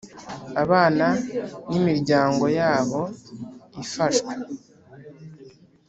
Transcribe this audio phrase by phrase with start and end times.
[0.63, 1.07] Abana
[1.71, 3.01] nimiryango yabo
[3.83, 4.31] ifashwe.